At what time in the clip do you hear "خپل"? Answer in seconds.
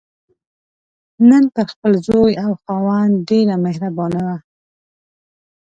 1.73-1.91